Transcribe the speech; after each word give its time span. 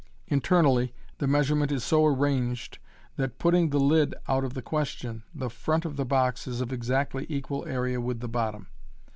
Internally, 0.29 0.95
the 1.19 1.27
measurement 1.27 1.71
is 1.71 1.83
so 1.83 2.03
arranged 2.07 2.79
that, 3.17 3.37
putting 3.37 3.69
the 3.69 3.77
lid 3.79 4.15
out 4.27 4.43
of 4.43 4.55
the 4.55 4.61
question, 4.63 5.21
the 5.35 5.47
front 5.47 5.85
of 5.85 5.95
the 5.95 6.05
box 6.05 6.47
is 6.47 6.59
of 6.59 6.73
exactly 6.73 7.27
equal 7.29 7.63
area 7.67 8.01
with 8.01 8.19
the 8.19 8.27
bottom. 8.27 8.65